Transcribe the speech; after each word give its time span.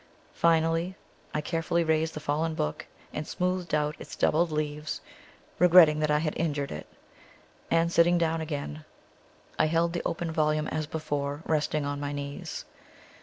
Finally, 0.33 0.95
I 1.31 1.41
carefully 1.41 1.83
raised 1.83 2.15
the 2.15 2.19
fallen 2.19 2.55
book, 2.55 2.87
and 3.13 3.27
smoothed 3.27 3.75
out 3.75 3.95
its 3.99 4.15
doubled 4.15 4.51
leaves, 4.51 4.99
regretting 5.59 5.99
that 5.99 6.09
I 6.09 6.17
had 6.17 6.35
injured 6.37 6.71
it; 6.71 6.87
and, 7.69 7.91
sitting 7.93 8.17
down 8.17 8.41
again, 8.41 8.83
I 9.59 9.67
held 9.67 9.93
the 9.93 10.01
open 10.03 10.31
volume 10.31 10.67
as 10.69 10.87
before, 10.87 11.43
resting 11.45 11.85
on 11.85 11.99
my 11.99 12.13
knees. 12.13 12.65